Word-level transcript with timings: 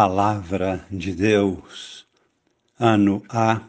Palavra 0.00 0.86
de 0.92 1.12
Deus, 1.12 2.06
ano 2.78 3.20
A, 3.28 3.68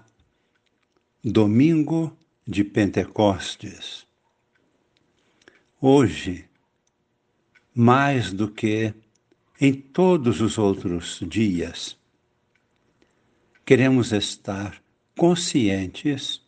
domingo 1.23 2.15
de 2.47 2.63
Pentecostes. 2.63 4.05
Hoje, 5.81 6.47
mais 7.73 8.31
do 8.31 8.47
que 8.47 8.93
em 9.59 9.73
todos 9.73 10.39
os 10.39 10.59
outros 10.59 11.19
dias, 11.27 11.97
queremos 13.65 14.11
estar 14.11 14.79
conscientes 15.17 16.43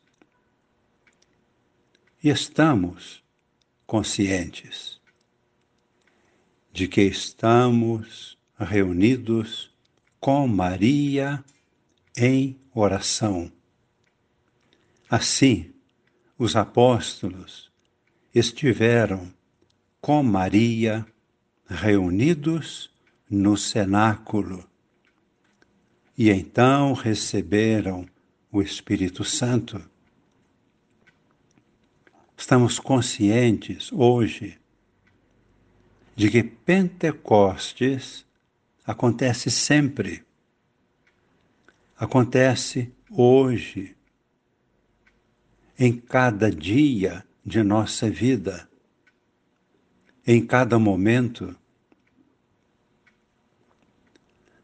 e 2.23 2.29
estamos 2.29 3.23
conscientes 3.88 5.02
de 6.71 6.88
que 6.88 7.02
estamos 7.02 8.38
reunidos 8.59 9.70
com 10.21 10.47
Maria 10.47 11.43
em 12.16 12.55
oração. 12.75 13.52
Assim, 15.09 15.73
os 16.38 16.55
apóstolos 16.55 17.71
estiveram 18.34 19.34
com 19.99 20.21
Maria 20.21 21.03
reunidos 21.67 22.91
no 23.27 23.57
cenáculo 23.57 24.63
e 26.16 26.30
então 26.30 26.94
receberam 26.94 28.05
o 28.52 28.61
Espírito 28.61 29.23
Santo. 29.23 29.81
Estamos 32.38 32.77
conscientes 32.80 33.91
hoje 33.91 34.59
de 36.16 36.30
que 36.30 36.44
Pentecostes 36.44 38.23
acontece 38.85 39.49
sempre. 39.49 40.23
Acontece 41.95 42.92
hoje, 43.09 43.95
em 45.78 45.97
cada 45.97 46.50
dia 46.52 47.25
de 47.45 47.64
nossa 47.64 48.09
vida, 48.09 48.70
em 50.25 50.45
cada 50.45 50.78
momento, 50.80 51.55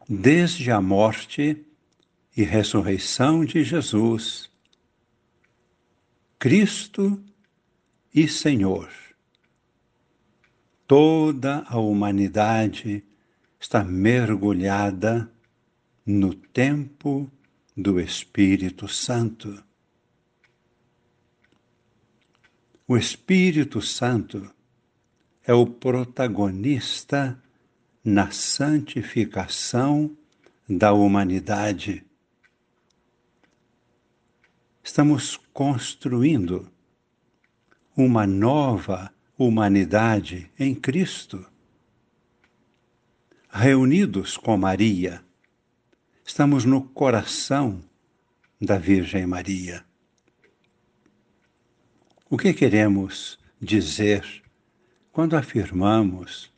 desde 0.08 0.70
a 0.70 0.80
morte 0.80 1.64
e 2.36 2.42
ressurreição 2.42 3.44
de 3.44 3.62
Jesus, 3.64 4.50
Cristo 6.38 7.22
e 8.14 8.28
Senhor. 8.28 8.88
Toda 10.86 11.64
a 11.68 11.78
humanidade 11.78 13.04
está 13.58 13.82
mergulhada 13.82 15.30
no 16.06 16.32
tempo 16.34 17.30
do 17.76 18.00
Espírito 18.00 18.88
Santo. 18.88 19.62
O 22.86 22.96
Espírito 22.96 23.82
Santo 23.82 24.50
é 25.44 25.52
o 25.52 25.66
protagonista 25.66 27.40
na 28.04 28.30
santificação 28.30 30.16
da 30.68 30.92
humanidade. 30.92 32.04
Estamos 34.82 35.36
construindo 35.52 36.70
uma 37.96 38.26
nova 38.26 39.12
humanidade 39.36 40.50
em 40.58 40.74
Cristo 40.74 41.44
reunidos 43.50 44.36
com 44.36 44.56
Maria, 44.56 45.22
estamos 46.24 46.64
no 46.64 46.82
coração 46.82 47.82
da 48.60 48.76
Virgem 48.76 49.26
Maria. 49.26 49.84
O 52.28 52.36
que 52.36 52.52
queremos 52.52 53.38
dizer 53.60 54.42
quando 55.10 55.36
afirmamos 55.36 56.52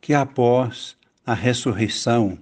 que 0.00 0.14
após 0.14 0.96
a 1.26 1.34
ressurreição, 1.34 2.38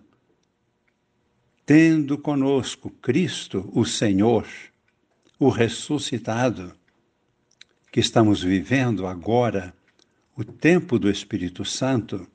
tendo 1.64 2.19
conosco 2.19 2.91
Cristo, 2.91 3.70
o 3.72 3.84
Senhor, 3.84 4.47
o 5.38 5.48
ressuscitado, 5.48 6.75
que 7.91 8.00
estamos 8.00 8.42
vivendo 8.42 9.06
agora, 9.06 9.75
o 10.36 10.44
tempo 10.44 10.98
do 10.98 11.10
Espírito 11.10 11.64
Santo, 11.64 12.26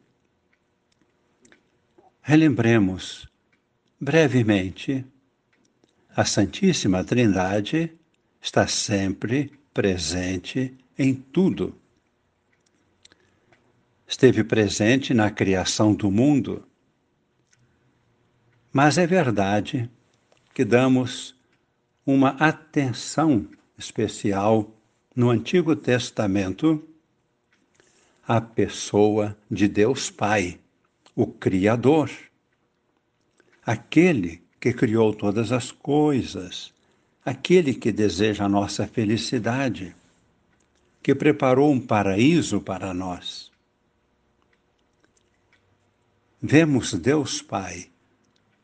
Relembremos 2.29 3.25
brevemente: 3.97 5.05
a 6.13 6.25
Santíssima 6.25 7.01
Trindade 7.01 7.97
está 8.41 8.67
sempre 8.67 9.49
presente 9.73 10.77
em 10.99 11.13
tudo. 11.15 11.73
Esteve 14.05 14.43
presente 14.43 15.13
na 15.13 15.31
criação 15.31 15.93
do 15.93 16.11
mundo, 16.11 16.67
mas 18.73 18.97
é 18.97 19.07
verdade 19.07 19.89
que 20.53 20.65
damos 20.65 21.33
uma 22.05 22.31
atenção 22.31 23.47
especial 23.77 24.69
no 25.15 25.29
Antigo 25.29 25.77
Testamento 25.77 26.85
à 28.27 28.41
pessoa 28.41 29.37
de 29.49 29.69
Deus 29.69 30.11
Pai 30.11 30.59
o 31.17 31.25
Criador, 31.25 32.11
aquele 33.65 34.43
que 34.59 34.71
criou 34.71 35.11
todas 35.11 35.51
as 35.51 35.71
coisas, 35.71 36.71
aquele 37.25 37.73
que 37.73 37.91
deseja 37.91 38.45
a 38.45 38.49
nossa 38.49 38.85
felicidade, 38.85 39.95
que 41.01 41.15
preparou 41.15 41.71
um 41.71 41.79
paraíso 41.79 42.61
para 42.61 42.93
nós. 42.93 43.51
Vemos 46.39 46.93
Deus 46.93 47.41
Pai 47.41 47.89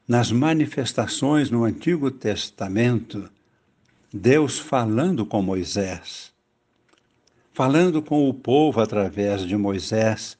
nas 0.07 0.31
manifestações 0.31 1.49
no 1.49 1.63
Antigo 1.63 2.11
Testamento, 2.11 3.31
Deus 4.13 4.59
falando 4.59 5.25
com 5.25 5.41
Moisés, 5.41 6.31
falando 7.51 7.99
com 7.99 8.29
o 8.29 8.33
povo 8.33 8.79
através 8.79 9.41
de 9.41 9.57
Moisés 9.57 10.37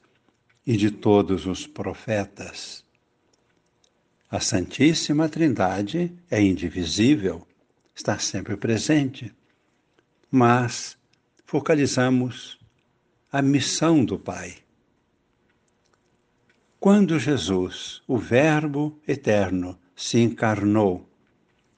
e 0.66 0.76
de 0.76 0.90
todos 0.90 1.46
os 1.46 1.66
profetas. 1.66 2.84
A 4.30 4.40
Santíssima 4.40 5.28
Trindade 5.28 6.12
é 6.30 6.40
indivisível, 6.40 7.46
está 7.94 8.18
sempre 8.18 8.56
presente, 8.56 9.32
mas 10.30 10.96
focalizamos 11.44 12.58
a 13.30 13.40
missão 13.42 14.04
do 14.04 14.18
Pai. 14.18 14.56
Quando 16.80 17.18
Jesus, 17.18 18.02
o 18.06 18.18
Verbo 18.18 18.98
eterno, 19.06 19.78
se 19.94 20.18
encarnou, 20.18 21.08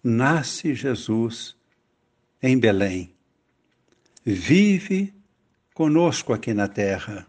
nasce 0.02 0.74
Jesus 0.74 1.54
em 2.42 2.58
Belém. 2.58 3.14
Vive 4.24 5.14
conosco 5.74 6.32
aqui 6.32 6.54
na 6.54 6.66
terra 6.66 7.26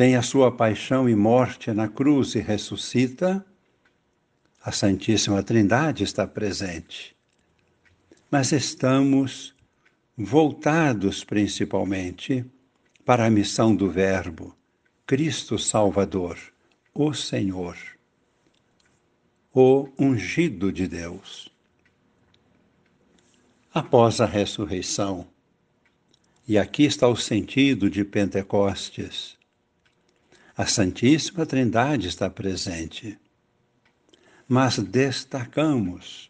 tem 0.00 0.16
a 0.16 0.22
sua 0.22 0.50
paixão 0.50 1.06
e 1.10 1.14
morte 1.14 1.70
na 1.72 1.86
cruz 1.86 2.34
e 2.34 2.40
ressuscita, 2.40 3.44
a 4.64 4.72
Santíssima 4.72 5.42
Trindade 5.42 6.04
está 6.04 6.26
presente. 6.26 7.14
Mas 8.30 8.50
estamos 8.50 9.54
voltados 10.16 11.22
principalmente 11.22 12.42
para 13.04 13.26
a 13.26 13.30
missão 13.30 13.76
do 13.76 13.90
Verbo, 13.90 14.56
Cristo 15.06 15.58
Salvador, 15.58 16.38
o 16.94 17.12
Senhor, 17.12 17.76
o 19.52 19.86
ungido 19.98 20.72
de 20.72 20.88
Deus. 20.88 21.52
Após 23.70 24.18
a 24.18 24.24
ressurreição, 24.24 25.26
e 26.48 26.56
aqui 26.56 26.84
está 26.84 27.06
o 27.06 27.16
sentido 27.16 27.90
de 27.90 28.02
Pentecostes, 28.02 29.38
a 30.60 30.66
Santíssima 30.66 31.46
Trindade 31.46 32.06
está 32.06 32.28
presente. 32.28 33.18
Mas 34.46 34.78
destacamos, 34.78 36.28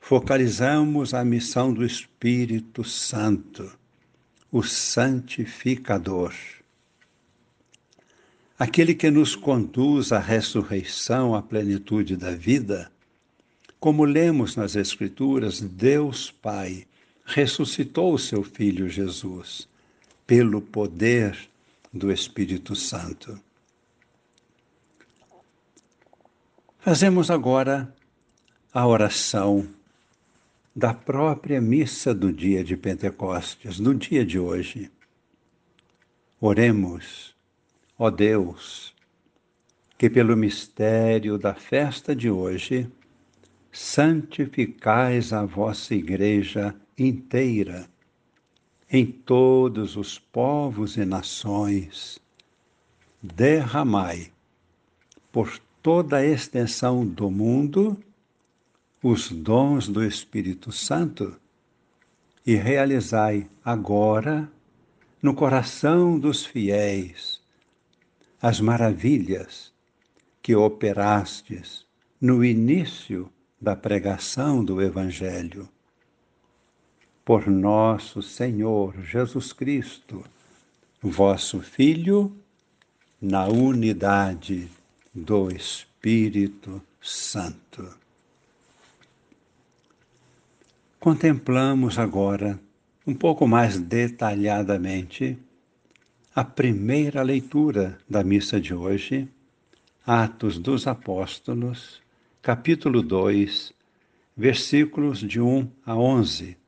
focalizamos 0.00 1.12
a 1.12 1.22
missão 1.22 1.74
do 1.74 1.84
Espírito 1.84 2.82
Santo, 2.82 3.70
o 4.50 4.62
santificador. 4.62 6.32
Aquele 8.58 8.94
que 8.94 9.10
nos 9.10 9.36
conduz 9.36 10.10
à 10.10 10.18
ressurreição, 10.18 11.34
à 11.34 11.42
plenitude 11.42 12.16
da 12.16 12.34
vida, 12.34 12.90
como 13.78 14.06
lemos 14.06 14.56
nas 14.56 14.74
Escrituras, 14.74 15.60
Deus 15.60 16.30
Pai 16.30 16.86
ressuscitou 17.26 18.14
o 18.14 18.18
seu 18.18 18.42
Filho 18.42 18.88
Jesus 18.88 19.68
pelo 20.26 20.62
poder 20.62 21.36
do 21.92 22.10
Espírito 22.10 22.74
Santo. 22.74 23.38
Fazemos 26.86 27.32
agora 27.32 27.92
a 28.72 28.86
oração 28.86 29.68
da 30.72 30.94
própria 30.94 31.60
missa 31.60 32.14
do 32.14 32.32
dia 32.32 32.62
de 32.62 32.76
Pentecostes, 32.76 33.80
do 33.80 33.92
dia 33.92 34.24
de 34.24 34.38
hoje. 34.38 34.88
Oremos, 36.40 37.34
ó 37.98 38.08
Deus, 38.08 38.94
que 39.98 40.08
pelo 40.08 40.36
mistério 40.36 41.36
da 41.36 41.54
festa 41.54 42.14
de 42.14 42.30
hoje 42.30 42.88
santificais 43.72 45.32
a 45.32 45.44
vossa 45.44 45.92
Igreja 45.92 46.72
inteira, 46.96 47.88
em 48.88 49.04
todos 49.06 49.96
os 49.96 50.20
povos 50.20 50.96
e 50.96 51.04
nações. 51.04 52.20
Derramai 53.20 54.30
por 55.32 55.65
toda 55.86 56.16
a 56.16 56.26
extensão 56.26 57.06
do 57.06 57.30
mundo 57.30 57.96
os 59.00 59.30
dons 59.30 59.86
do 59.86 60.04
Espírito 60.04 60.72
Santo 60.72 61.36
e 62.44 62.56
realizai 62.56 63.48
agora 63.64 64.50
no 65.22 65.32
coração 65.32 66.18
dos 66.18 66.44
fiéis 66.44 67.40
as 68.42 68.60
maravilhas 68.60 69.72
que 70.42 70.56
operastes 70.56 71.86
no 72.20 72.44
início 72.44 73.30
da 73.60 73.76
pregação 73.76 74.64
do 74.64 74.82
Evangelho. 74.82 75.68
Por 77.24 77.46
nosso 77.46 78.20
Senhor 78.22 78.92
Jesus 79.04 79.52
Cristo, 79.52 80.24
vosso 81.00 81.60
Filho, 81.60 82.36
na 83.22 83.46
unidade 83.46 84.68
do 85.16 85.48
Espírito 85.48 86.82
Santo. 87.00 87.88
Contemplamos 91.00 91.98
agora, 91.98 92.60
um 93.06 93.14
pouco 93.14 93.48
mais 93.48 93.78
detalhadamente, 93.78 95.38
a 96.34 96.44
primeira 96.44 97.22
leitura 97.22 97.96
da 98.06 98.22
missa 98.22 98.60
de 98.60 98.74
hoje, 98.74 99.26
Atos 100.04 100.58
dos 100.58 100.86
Apóstolos, 100.86 102.02
capítulo 102.42 103.00
2, 103.00 103.72
versículos 104.36 105.20
de 105.20 105.40
1 105.40 105.70
a 105.86 105.96
11. 105.96 106.58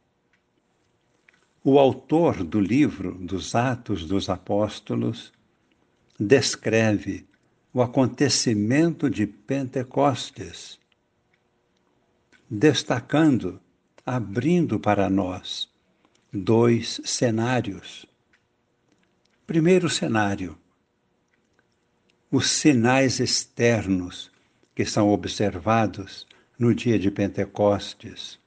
O 1.63 1.79
autor 1.79 2.43
do 2.43 2.61
livro 2.61 3.13
dos 3.21 3.55
Atos 3.55 4.07
dos 4.07 4.31
Apóstolos 4.31 5.35
descreve 6.19 7.28
o 7.79 7.83
acontecimento 7.83 9.09
de 9.09 9.25
Pentecostes, 9.25 10.81
destacando, 12.51 13.61
abrindo 14.05 14.81
para 14.81 15.09
nós 15.09 15.73
dois 16.33 17.01
cenários. 17.05 18.05
Primeiro 19.47 19.89
cenário, 19.89 20.59
os 22.33 22.51
sinais 22.51 23.21
externos 23.21 24.29
que 24.75 24.85
são 24.85 25.11
observados 25.11 26.27
no 26.59 26.75
dia 26.75 26.99
de 26.99 27.13
Pentecostes. 27.13 28.41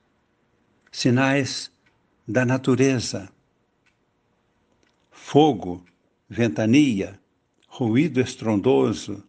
Sinais 0.92 1.72
da 2.28 2.46
natureza: 2.46 3.32
fogo, 5.10 5.86
ventania, 6.30 7.18
ruído 7.74 8.20
estrondoso. 8.20 9.24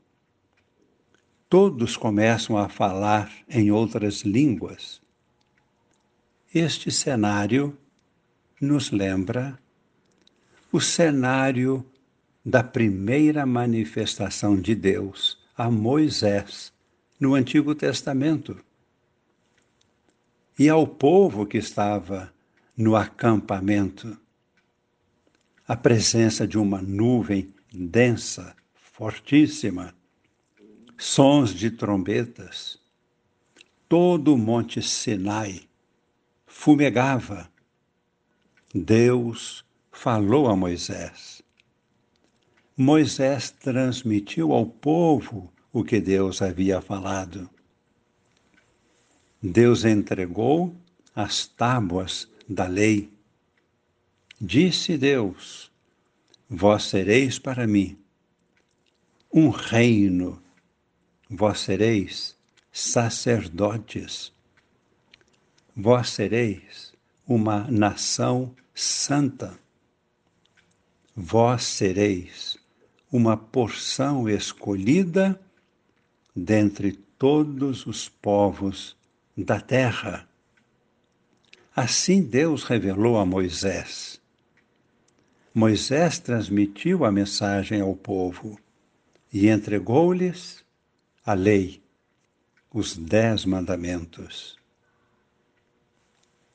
Todos 1.49 1.97
começam 1.97 2.59
a 2.59 2.69
falar 2.69 3.33
em 3.49 3.71
outras 3.71 4.23
línguas. 4.23 5.01
Este 6.53 6.91
cenário 6.91 7.79
nos 8.61 8.91
lembra 8.91 9.57
o 10.73 10.81
cenário 10.81 11.87
da 12.45 12.65
primeira 12.65 13.47
manifestação 13.47 14.61
de 14.61 14.75
Deus 14.75 15.39
a 15.57 15.71
Moisés 15.71 16.73
no 17.21 17.37
Antigo 17.37 17.77
Testamento 17.77 18.59
e 20.59 20.69
ao 20.69 20.85
povo 20.85 21.47
que 21.47 21.59
estava 21.59 22.35
no 22.77 22.97
acampamento. 22.97 24.19
A 25.67 25.77
presença 25.77 26.45
de 26.45 26.59
uma 26.59 26.83
nuvem 26.83 27.55
densa, 27.73 28.55
fortíssima, 28.75 29.95
sons 30.99 31.55
de 31.55 31.71
trombetas, 31.71 32.79
todo 33.89 34.35
o 34.35 34.39
monte 34.39 34.83
Sinai 34.83 35.69
fumegava. 36.47 37.51
Deus 38.75 39.65
falou 39.91 40.47
a 40.49 40.57
Moisés. 40.57 41.43
Moisés 42.77 43.51
transmitiu 43.51 44.53
ao 44.53 44.67
povo 44.67 45.53
o 45.73 45.83
que 45.83 46.01
Deus 46.01 46.41
havia 46.43 46.81
falado. 46.81 47.49
Deus 49.43 49.85
entregou 49.85 50.75
as 51.15 51.47
tábuas 51.47 52.29
da 52.49 52.67
lei. 52.67 53.13
Disse 54.41 54.97
Deus: 54.97 55.72
Vós 56.55 56.83
sereis 56.83 57.39
para 57.39 57.67
mim 57.67 57.99
um 59.33 59.49
reino, 59.49 60.39
vós 61.31 61.61
sereis 61.61 62.37
sacerdotes, 62.71 64.31
vós 65.75 66.11
sereis 66.11 66.93
uma 67.27 67.67
nação 67.71 68.55
santa, 68.75 69.59
vós 71.17 71.63
sereis 71.63 72.59
uma 73.11 73.35
porção 73.35 74.29
escolhida 74.29 75.41
dentre 76.37 76.93
todos 76.93 77.87
os 77.87 78.11
povos 78.11 78.95
da 79.35 79.59
terra. 79.59 80.29
Assim 81.75 82.23
Deus 82.23 82.65
revelou 82.65 83.17
a 83.17 83.25
Moisés. 83.25 84.22
Moisés 85.55 86.19
transmitiu 86.19 87.05
a 87.05 87.13
mensagem 87.13 87.81
ao 87.81 87.95
povo 87.95 88.59
e 89.33 89.49
entregou-lhes 89.49 90.65
a 91.25 91.35
lei, 91.35 91.83
os 92.73 92.97
dez 92.97 93.45
mandamentos. 93.45 94.57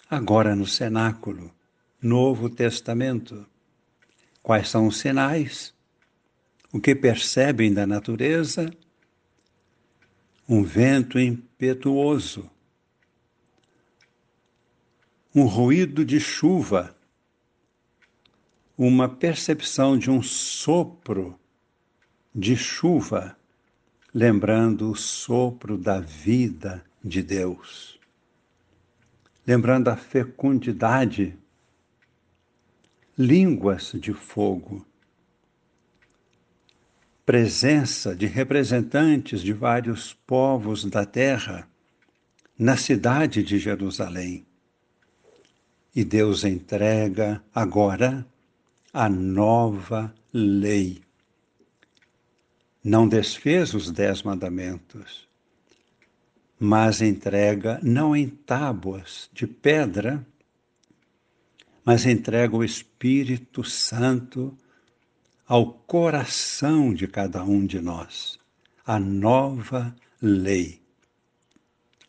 Agora 0.09 0.55
no 0.55 0.65
cenáculo, 0.65 1.51
Novo 2.01 2.49
Testamento, 2.49 3.45
quais 4.41 4.69
são 4.69 4.87
os 4.87 4.97
sinais? 4.97 5.73
O 6.71 6.79
que 6.79 6.95
percebem 6.95 7.73
da 7.73 7.85
natureza? 7.85 8.71
um 10.47 10.63
vento 10.63 11.19
impetuoso, 11.19 12.49
um 15.35 15.43
ruído 15.43 16.05
de 16.05 16.19
chuva, 16.19 16.96
uma 18.77 19.09
percepção 19.09 19.97
de 19.97 20.11
um 20.11 20.21
sopro 20.21 21.39
de 22.33 22.55
chuva, 22.55 23.35
lembrando 24.13 24.91
o 24.91 24.95
sopro 24.95 25.77
da 25.77 25.99
vida 25.99 26.85
de 27.03 27.23
Deus, 27.23 27.99
lembrando 29.45 29.87
a 29.87 29.95
fecundidade, 29.95 31.37
línguas 33.17 33.93
de 33.95 34.13
fogo 34.13 34.85
presença 37.27 38.15
de 38.15 38.25
representantes 38.25 39.41
de 39.41 39.51
vários 39.51 40.13
povos 40.13 40.85
da 40.85 41.05
terra 41.05 41.67
na 42.57 42.77
cidade 42.77 43.43
de 43.43 43.59
Jerusalém. 43.59 44.45
E 45.93 46.05
Deus 46.05 46.45
entrega 46.45 47.43
agora 47.53 48.25
a 48.93 49.09
nova 49.09 50.13
lei. 50.33 51.01
Não 52.83 53.07
desfez 53.07 53.73
os 53.73 53.91
dez 53.91 54.23
mandamentos, 54.23 55.27
mas 56.59 57.01
entrega 57.01 57.79
não 57.83 58.15
em 58.15 58.27
tábuas 58.27 59.29
de 59.33 59.45
pedra, 59.45 60.25
mas 61.83 62.05
entrega 62.05 62.55
o 62.55 62.63
Espírito 62.63 63.63
Santo 63.63 64.57
ao 65.47 65.71
coração 65.71 66.93
de 66.93 67.07
cada 67.07 67.43
um 67.43 67.65
de 67.65 67.79
nós 67.79 68.37
a 68.85 68.99
nova 68.99 69.93
lei 70.21 70.81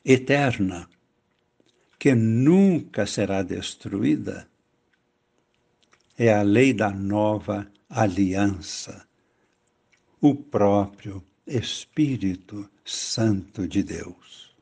eterna 0.05 0.89
que 1.99 2.15
nunca 2.15 3.05
será 3.05 3.43
destruída. 3.43 4.49
É 6.21 6.35
a 6.35 6.43
lei 6.43 6.73
da 6.73 6.91
nova 6.91 7.71
aliança, 7.89 9.07
o 10.21 10.35
próprio 10.35 11.25
Espírito 11.47 12.69
Santo 12.85 13.69
de 13.69 13.85
Deus. 13.85 14.53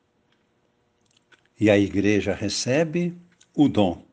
E 1.59 1.71
a 1.71 1.77
Igreja 1.77 2.35
recebe 2.35 3.17
o 3.55 3.67
dom, 3.67 4.05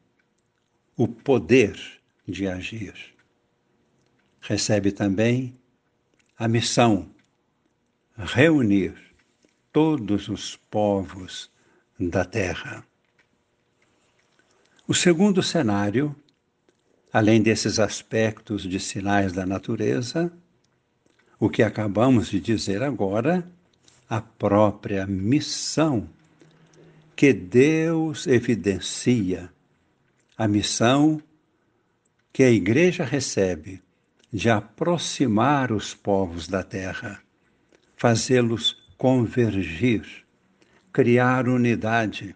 o 0.96 1.06
poder 1.06 1.78
de 2.26 2.48
agir. 2.48 2.94
Recebe 4.40 4.90
também 4.90 5.54
a 6.38 6.48
missão, 6.48 7.14
reunir 8.16 8.94
todos 9.70 10.28
os 10.28 10.56
povos 10.56 11.50
da 12.00 12.24
terra. 12.24 12.86
O 14.88 14.94
segundo 14.94 15.42
cenário, 15.42 16.16
além 17.14 17.40
desses 17.40 17.78
aspectos 17.78 18.64
de 18.64 18.80
sinais 18.80 19.32
da 19.32 19.46
natureza, 19.46 20.32
o 21.38 21.48
que 21.48 21.62
acabamos 21.62 22.28
de 22.28 22.40
dizer 22.40 22.82
agora, 22.82 23.48
a 24.10 24.20
própria 24.20 25.06
missão 25.06 26.08
que 27.14 27.32
Deus 27.32 28.26
evidencia, 28.26 29.48
a 30.36 30.48
missão 30.48 31.22
que 32.32 32.42
a 32.42 32.50
Igreja 32.50 33.04
recebe 33.04 33.80
de 34.32 34.50
aproximar 34.50 35.70
os 35.70 35.94
povos 35.94 36.48
da 36.48 36.64
terra, 36.64 37.22
fazê-los 37.96 38.76
convergir, 38.98 40.04
criar 40.92 41.48
unidade. 41.48 42.34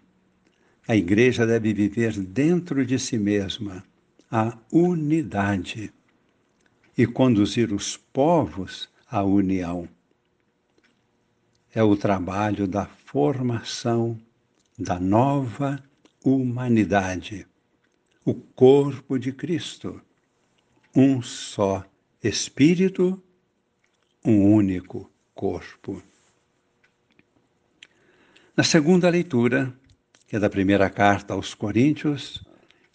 A 0.87 0.95
Igreja 0.95 1.45
deve 1.45 1.73
viver 1.73 2.13
dentro 2.13 2.85
de 2.85 2.97
si 2.97 3.17
mesma 3.17 3.83
a 4.31 4.57
unidade 4.71 5.91
e 6.97 7.07
conduzir 7.07 7.73
os 7.73 7.97
povos 7.97 8.89
à 9.09 9.23
união. 9.23 9.89
É 11.73 11.81
o 11.81 11.95
trabalho 11.95 12.67
da 12.67 12.85
formação 12.85 14.19
da 14.77 14.99
nova 14.99 15.81
humanidade, 16.23 17.47
o 18.23 18.33
corpo 18.33 19.17
de 19.17 19.31
Cristo, 19.31 20.01
um 20.95 21.21
só 21.21 21.85
Espírito, 22.21 23.21
um 24.23 24.53
único 24.53 25.09
corpo. 25.33 26.03
Na 28.55 28.63
segunda 28.63 29.09
leitura, 29.09 29.73
que 30.27 30.35
é 30.35 30.39
da 30.39 30.49
primeira 30.49 30.89
carta 30.89 31.33
aos 31.33 31.53
Coríntios, 31.53 32.43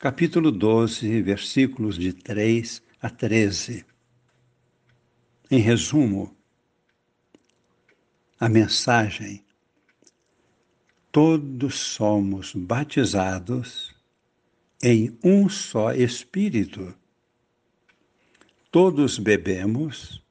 capítulo 0.05 0.53
12, 0.53 1.23
versículos 1.23 1.97
de 1.97 2.13
3 2.13 2.83
a 3.01 3.09
13. 3.09 3.87
Em 5.51 5.61
resumo, 5.61 6.37
a 8.39 8.47
mensagem: 8.47 9.43
todos 11.11 11.77
somos 11.77 12.55
batizados 12.55 13.97
em 14.83 15.19
um 15.25 15.49
só 15.49 15.95
Espírito. 15.95 16.95
Todos 18.71 19.19
bebemos 19.19 20.23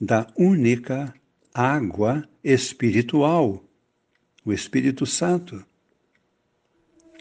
da 0.00 0.26
única 0.36 1.14
água 1.54 2.28
espiritual, 2.42 3.62
o 4.44 4.52
Espírito 4.52 5.06
Santo. 5.06 5.64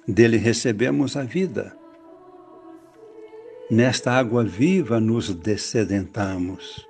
Dele 0.08 0.38
recebemos 0.38 1.16
a 1.16 1.22
vida. 1.22 1.79
Nesta 3.70 4.12
água 4.12 4.44
viva 4.44 5.00
nos 5.00 5.32
descedentamos. 5.32 6.88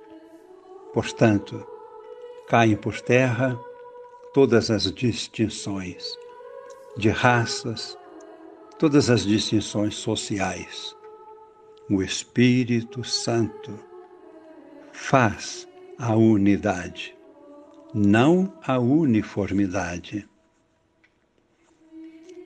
Portanto, 0.93 1.67
caem 2.47 2.77
por 2.77 3.01
terra 3.01 3.59
todas 4.33 4.71
as 4.71 4.89
distinções 4.93 6.17
de 6.95 7.09
raças, 7.09 7.97
todas 8.77 9.09
as 9.09 9.25
distinções 9.25 9.95
sociais. 9.95 10.95
O 11.89 12.01
Espírito 12.01 13.03
Santo 13.03 13.77
faz 14.93 15.67
a 15.97 16.15
unidade, 16.15 17.13
não 17.93 18.53
a 18.65 18.79
uniformidade. 18.79 20.25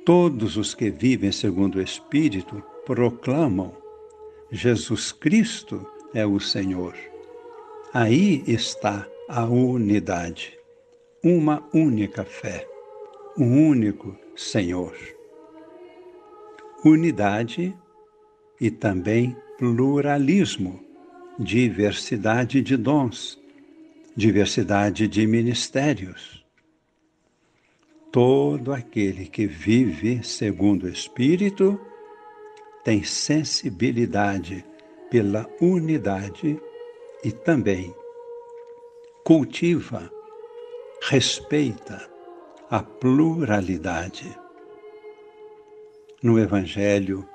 Todos 0.04 0.58
os 0.58 0.74
que 0.74 0.90
vivem 0.90 1.32
segundo 1.32 1.76
o 1.76 1.82
Espírito 1.82 2.64
proclamam: 2.84 3.83
Jesus 4.56 5.12
Cristo 5.12 5.84
é 6.14 6.24
o 6.24 6.40
Senhor. 6.40 6.94
Aí 7.92 8.44
está 8.46 9.08
a 9.28 9.46
unidade, 9.46 10.56
uma 11.24 11.68
única 11.74 12.24
fé, 12.24 12.64
um 13.36 13.70
único 13.70 14.16
Senhor. 14.36 14.96
Unidade 16.86 17.76
e 18.62 18.70
também 18.70 19.36
pluralismo, 19.58 20.80
diversidade 21.40 22.62
de 22.62 22.78
dons, 22.78 23.42
diversidade 24.16 25.08
de 25.08 25.26
ministérios. 25.26 26.46
Todo 28.12 28.72
aquele 28.72 29.26
que 29.26 29.48
vive 29.48 30.24
segundo 30.24 30.84
o 30.84 30.90
Espírito 30.90 31.82
tem 32.84 33.04
sensibilidade 33.04 34.66
pela 35.10 35.48
unidade 35.62 36.60
e 37.24 37.32
também 37.32 37.96
cultiva, 39.24 40.12
respeita 41.02 42.10
a 42.70 42.84
pluralidade. 42.84 44.38
No 46.22 46.40
Evangelho, 46.40 47.28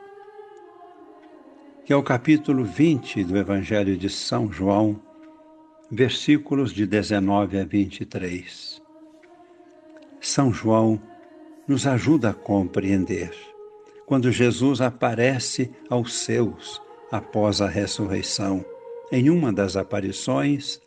que 1.84 1.92
é 1.92 1.96
o 1.96 2.02
capítulo 2.02 2.64
20 2.64 3.24
do 3.24 3.36
Evangelho 3.36 3.96
de 3.96 4.10
São 4.10 4.52
João, 4.52 5.00
versículos 5.90 6.72
de 6.72 6.86
19 6.86 7.58
a 7.58 7.64
23. 7.64 8.82
São 10.20 10.52
João 10.52 11.00
nos 11.66 11.86
ajuda 11.86 12.30
a 12.30 12.34
compreender 12.34 13.47
quando 14.08 14.32
Jesus 14.32 14.80
aparece 14.80 15.70
aos 15.90 16.14
seus 16.20 16.80
após 17.12 17.60
a 17.60 17.68
ressurreição 17.68 18.64
em 19.12 19.28
uma 19.28 19.52
das 19.52 19.76
aparições, 19.76 20.80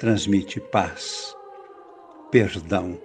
transmite 0.00 0.58
paz, 0.58 1.32
perdão 2.28 3.00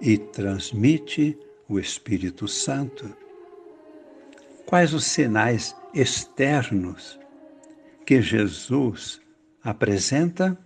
e 0.00 0.16
transmite 0.16 1.36
o 1.68 1.80
Espírito 1.80 2.46
Santo. 2.46 3.12
Quais 4.66 4.94
os 4.94 5.04
sinais 5.04 5.74
externos 5.92 7.18
que 8.06 8.22
Jesus 8.22 9.20
apresenta? 9.64 10.56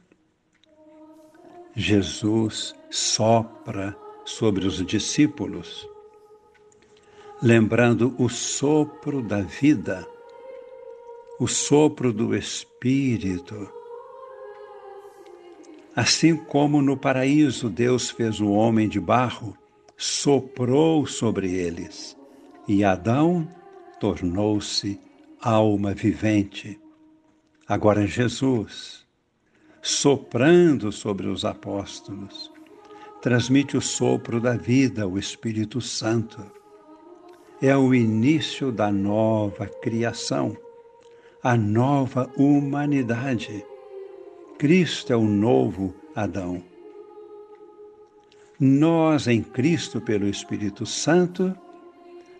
Jesus 1.75 2.75
sopra 2.91 3.97
sobre 4.27 4.67
os 4.67 4.85
discípulos, 4.85 5.89
lembrando 7.43 8.15
o 8.19 8.29
sopro 8.29 9.23
da 9.23 9.41
vida 9.41 10.07
o 11.41 11.49
sopro 11.49 12.13
do 12.13 12.37
Espírito. 12.37 13.67
Assim 15.97 16.37
como 16.37 16.83
no 16.83 16.99
paraíso 16.99 17.71
Deus 17.71 18.11
fez 18.11 18.43
o 18.43 18.51
homem 18.51 18.87
de 18.87 19.01
barro, 19.01 19.57
soprou 19.97 21.07
sobre 21.07 21.51
eles, 21.51 22.15
e 22.69 22.85
Adão 22.85 23.51
tornou-se 23.99 25.01
alma 25.41 25.95
vivente. 25.95 26.79
Agora 27.67 28.07
Jesus, 28.07 29.07
soprando 29.81 30.93
sobre 30.93 31.27
os 31.27 31.43
apóstolos, 31.47 32.53
transmite 33.23 33.79
o 33.79 33.81
sopro 33.81 34.43
da 34.43 34.59
vida, 34.59 35.09
o 35.09 35.19
Espírito 35.19 35.81
Santo. 35.81 36.60
É 37.63 37.77
o 37.77 37.95
início 37.95 38.73
da 38.73 38.91
nova 38.91 39.67
criação 39.67 40.57
a 41.43 41.57
nova 41.57 42.31
humanidade. 42.37 43.65
Cristo 44.59 45.13
é 45.13 45.17
o 45.17 45.25
novo 45.25 45.95
Adão. 46.15 46.63
Nós, 48.59 49.27
em 49.27 49.43
Cristo, 49.43 50.03
pelo 50.03 50.27
Espírito 50.27 50.85
Santo, 50.85 51.57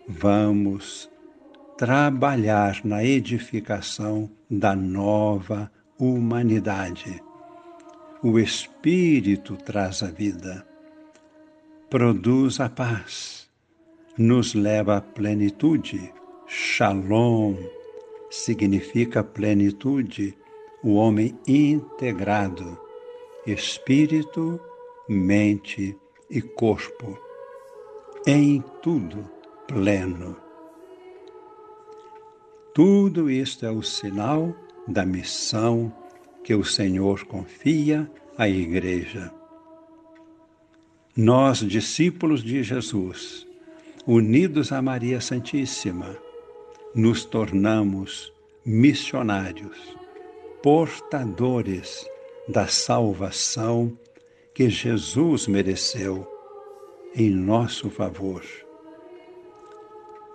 vamos 0.07 1.09
trabalhar 1.77 2.79
na 2.83 3.03
edificação 3.03 4.29
da 4.47 4.75
nova 4.75 5.71
humanidade. 5.97 7.19
O 8.21 8.37
Espírito 8.37 9.57
traz 9.57 10.03
a 10.03 10.11
vida, 10.11 10.63
produz 11.89 12.59
a 12.59 12.69
paz, 12.69 13.40
nos 14.17 14.53
leva 14.53 14.97
à 14.97 15.01
plenitude, 15.01 16.13
shalom, 16.47 17.55
significa 18.29 19.23
plenitude, 19.23 20.37
o 20.83 20.95
homem 20.95 21.37
integrado, 21.47 22.77
espírito, 23.45 24.59
mente 25.07 25.97
e 26.29 26.41
corpo, 26.41 27.17
em 28.25 28.63
tudo 28.81 29.29
pleno. 29.67 30.35
Tudo 32.73 33.29
isto 33.29 33.65
é 33.65 33.71
o 33.71 33.81
sinal 33.81 34.55
da 34.87 35.05
missão 35.05 35.93
que 36.43 36.55
o 36.55 36.63
Senhor 36.63 37.25
confia 37.25 38.09
à 38.37 38.47
Igreja. 38.47 39.31
Nós, 41.15 41.59
discípulos 41.59 42.41
de 42.41 42.63
Jesus, 42.63 43.45
unidos 44.05 44.71
a 44.71 44.81
Maria 44.81 45.21
Santíssima, 45.21 46.17
nos 46.95 47.23
tornamos 47.23 48.33
missionários, 48.65 49.77
portadores 50.61 52.05
da 52.47 52.67
salvação 52.67 53.97
que 54.53 54.69
Jesus 54.69 55.47
mereceu 55.47 56.27
em 57.15 57.29
nosso 57.29 57.89
favor. 57.89 58.43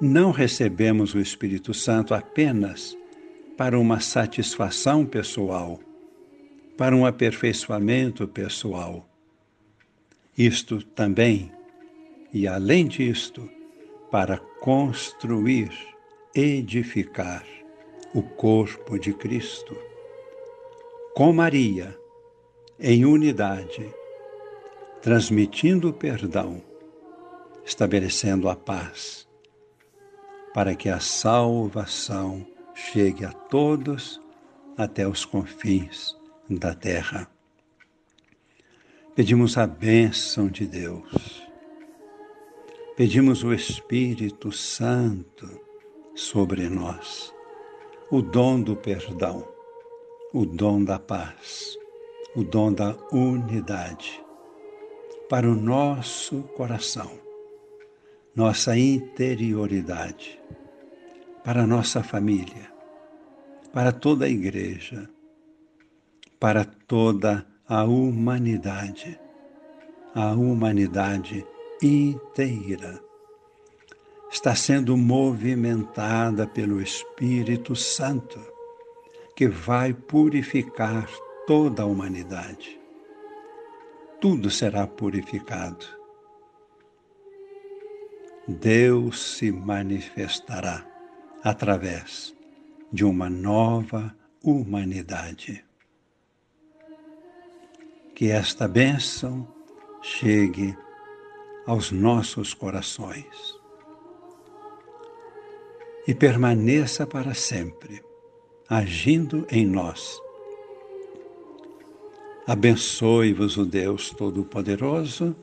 Não 0.01 0.31
recebemos 0.31 1.15
o 1.15 1.19
Espírito 1.19 1.73
Santo 1.73 2.15
apenas 2.15 2.97
para 3.57 3.79
uma 3.79 4.01
satisfação 4.01 5.05
pessoal, 5.05 5.81
para 6.77 6.95
um 6.95 7.07
aperfeiçoamento 7.07 8.29
pessoal. 8.29 9.09
Isto 10.37 10.83
também, 10.83 11.51
e 12.33 12.47
além 12.47 12.87
disto, 12.87 13.49
para 14.17 14.39
construir, 14.39 15.71
edificar 16.35 17.45
o 18.15 18.23
corpo 18.23 18.99
de 18.99 19.13
Cristo. 19.13 19.77
Com 21.15 21.35
Maria, 21.35 21.95
em 22.81 23.05
unidade, 23.05 23.95
transmitindo 25.03 25.91
o 25.91 25.93
perdão, 25.93 26.63
estabelecendo 27.63 28.49
a 28.49 28.57
paz, 28.57 29.29
para 30.55 30.75
que 30.75 30.89
a 30.89 30.99
salvação 30.99 32.47
chegue 32.75 33.23
a 33.23 33.33
todos 33.33 34.19
até 34.79 35.07
os 35.07 35.27
confins 35.27 36.17
da 36.49 36.75
terra. 36.75 37.31
Pedimos 39.15 39.59
a 39.59 39.67
bênção 39.67 40.49
de 40.49 40.67
Deus. 40.67 41.46
Pedimos 42.97 43.45
o 43.45 43.53
Espírito 43.53 44.51
Santo 44.51 45.47
sobre 46.15 46.67
nós, 46.67 47.31
o 48.11 48.23
dom 48.23 48.59
do 48.59 48.75
perdão, 48.75 49.47
o 50.33 50.47
dom 50.47 50.83
da 50.83 50.99
paz, 50.99 51.77
o 52.35 52.43
dom 52.43 52.73
da 52.73 52.97
unidade 53.13 54.25
para 55.29 55.47
o 55.47 55.55
nosso 55.55 56.45
coração, 56.57 57.11
nossa 58.35 58.79
interioridade, 58.79 60.41
para 61.45 61.65
a 61.65 61.67
nossa 61.67 62.03
família, 62.03 62.73
para 63.75 63.93
toda 63.93 64.25
a 64.25 64.31
igreja, 64.31 65.07
para 66.41 66.65
toda 66.65 67.47
a 67.69 67.85
humanidade, 67.85 69.21
a 70.15 70.33
humanidade 70.33 71.47
inteira. 71.83 73.01
Está 74.31 74.55
sendo 74.55 74.97
movimentada 74.97 76.47
pelo 76.47 76.81
Espírito 76.81 77.75
Santo, 77.77 78.39
que 79.35 79.49
vai 79.49 79.95
purificar 79.95 81.09
toda 81.47 81.83
a 81.83 81.87
humanidade. 81.87 82.81
Tudo 84.21 84.51
será 84.51 84.87
purificado. 84.87 85.87
Deus 88.49 89.37
se 89.37 89.51
manifestará 89.51 90.87
através 91.43 92.35
de 92.93 93.05
uma 93.05 93.29
nova 93.29 94.17
humanidade. 94.43 95.65
Que 98.15 98.31
esta 98.31 98.67
bênção 98.67 99.47
chegue 100.01 100.77
aos 101.67 101.91
nossos 101.91 102.55
corações 102.55 103.59
e 106.07 106.15
permaneça 106.15 107.07
para 107.07 107.35
sempre, 107.35 108.03
agindo 108.69 109.47
em 109.51 109.67
nós 109.67 110.21
Abençoe-vos 112.47 113.57
o 113.57 113.67
Deus 113.67 114.11
Todo-Poderoso, 114.11 115.35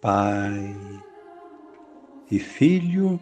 Pai 0.00 0.74
e 2.30 2.38
Filho 2.38 3.20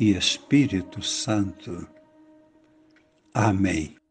e 0.00 0.10
Espírito 0.10 1.00
Santo. 1.00 1.86
Amém. 3.32 4.01